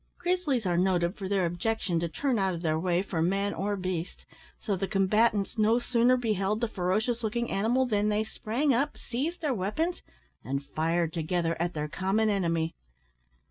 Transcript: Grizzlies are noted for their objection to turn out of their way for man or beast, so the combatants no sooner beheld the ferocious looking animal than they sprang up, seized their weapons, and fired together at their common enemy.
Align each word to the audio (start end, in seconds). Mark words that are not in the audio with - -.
Grizzlies 0.17 0.65
are 0.65 0.79
noted 0.79 1.15
for 1.15 1.29
their 1.29 1.45
objection 1.45 1.99
to 1.99 2.09
turn 2.09 2.39
out 2.39 2.55
of 2.55 2.63
their 2.63 2.79
way 2.79 3.03
for 3.03 3.21
man 3.21 3.53
or 3.53 3.75
beast, 3.77 4.25
so 4.59 4.75
the 4.75 4.87
combatants 4.87 5.59
no 5.59 5.77
sooner 5.77 6.17
beheld 6.17 6.59
the 6.59 6.67
ferocious 6.67 7.23
looking 7.23 7.51
animal 7.51 7.85
than 7.85 8.09
they 8.09 8.23
sprang 8.23 8.73
up, 8.73 8.97
seized 8.97 9.41
their 9.41 9.53
weapons, 9.53 10.01
and 10.43 10.65
fired 10.65 11.13
together 11.13 11.55
at 11.61 11.75
their 11.75 11.87
common 11.87 12.31
enemy. 12.31 12.73